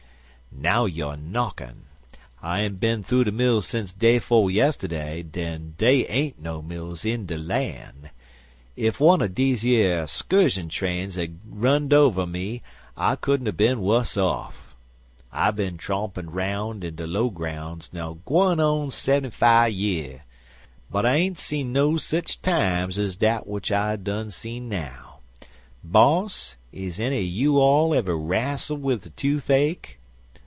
[0.53, 1.85] "Now you 'er knockin'.
[2.41, 7.03] I ain't bin thoo de mill sence day 'fo' yistiddy, den dey ain't no mills
[7.05, 8.11] in de lan'.
[8.77, 12.61] Ef wunner deze yer scurshun trains had runned over me
[12.97, 14.75] I couldn't er bin wuss off.
[15.31, 20.25] I bin trompin' 'roun' in de lowgroun's now gwine on seventy fi' year,
[20.91, 25.19] but I ain't see no sich times ez dat w'at I done spe'unst now.
[25.81, 29.95] Boss, is enny er you all ever rastled wid de toofache?"